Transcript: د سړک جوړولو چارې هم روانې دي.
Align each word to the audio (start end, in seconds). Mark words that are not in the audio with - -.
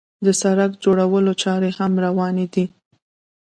د 0.25 0.27
سړک 0.41 0.71
جوړولو 0.83 1.31
چارې 1.43 1.69
هم 1.77 1.91
روانې 2.05 2.45
دي. 2.53 2.65